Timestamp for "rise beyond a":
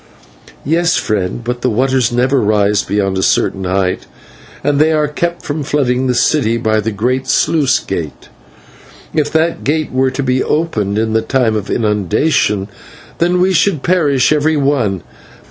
2.41-3.21